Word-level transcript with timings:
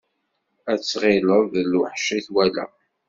Ad 0.71 0.79
tɣileḍ 0.81 1.43
d 1.53 1.55
lweḥc 1.71 2.07
i 2.17 2.19
twala. 2.25 2.65